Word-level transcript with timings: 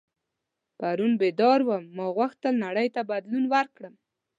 پرون 0.77 1.13
بیدار 1.21 1.59
وم 1.63 1.83
ما 1.97 2.05
غوښتل 2.17 2.53
نړۍ 2.65 2.87
ته 2.95 3.01
بدلون 3.11 3.43
ورکړم. 3.53 3.93